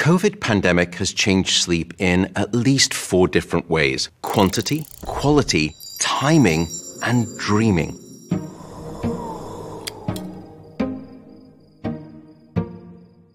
[0.00, 6.68] COVID pandemic has changed sleep in at least four different ways quantity, quality, timing,
[7.02, 7.94] and dreaming.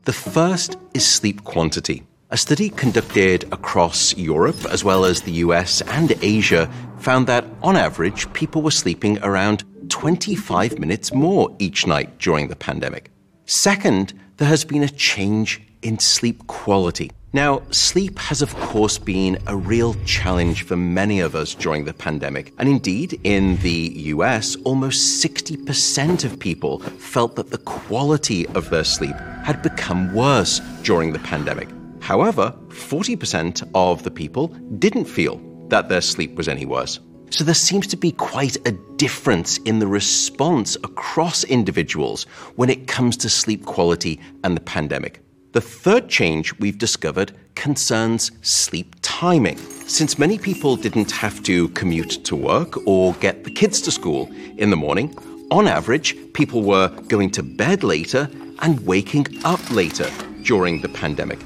[0.05, 2.01] The first is sleep quantity.
[2.31, 7.75] A study conducted across Europe as well as the US and Asia found that on
[7.75, 13.11] average, people were sleeping around 25 minutes more each night during the pandemic.
[13.45, 17.11] Second, there has been a change in sleep quality.
[17.31, 21.93] Now, sleep has, of course, been a real challenge for many of us during the
[21.93, 22.53] pandemic.
[22.57, 28.85] And indeed, in the US, almost 60% of people felt that the quality of their
[28.85, 31.67] sleep had become worse during the pandemic.
[31.99, 34.47] However, 40% of the people
[34.79, 36.99] didn't feel that their sleep was any worse.
[37.31, 42.23] So there seems to be quite a difference in the response across individuals
[42.55, 45.24] when it comes to sleep quality and the pandemic.
[45.55, 49.55] The third change we've discovered concerns sleep timing.
[49.87, 54.29] Since many people didn't have to commute to work or get the kids to school
[54.57, 55.17] in the morning,
[55.51, 61.39] on average, people were going to bed later and waking up later during the pandemic.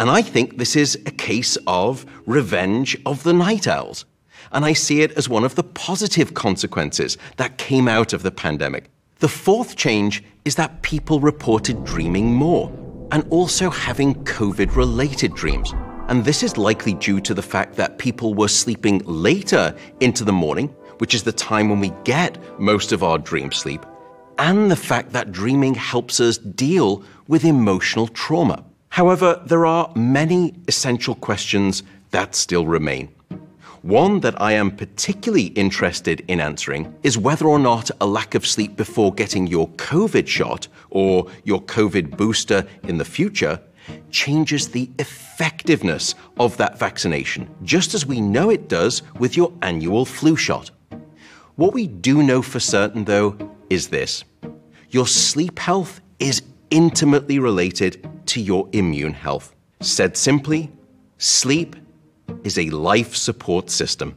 [0.00, 4.04] And I think this is a case of revenge of the night owls.
[4.50, 8.32] And I see it as one of the positive consequences that came out of the
[8.32, 8.90] pandemic.
[9.20, 12.72] The fourth change is that people reported dreaming more
[13.10, 15.72] and also having COVID related dreams.
[16.08, 20.32] And this is likely due to the fact that people were sleeping later into the
[20.32, 23.84] morning, which is the time when we get most of our dream sleep,
[24.38, 28.64] and the fact that dreaming helps us deal with emotional trauma.
[28.88, 33.10] However, there are many essential questions that still remain.
[33.82, 38.44] One that I am particularly interested in answering is whether or not a lack of
[38.44, 43.60] sleep before getting your COVID shot or your COVID booster in the future
[44.10, 50.04] changes the effectiveness of that vaccination, just as we know it does with your annual
[50.04, 50.72] flu shot.
[51.54, 53.36] What we do know for certain, though,
[53.70, 54.24] is this
[54.90, 59.54] your sleep health is intimately related to your immune health.
[59.80, 60.72] Said simply,
[61.18, 61.76] sleep
[62.44, 64.16] is a life support system.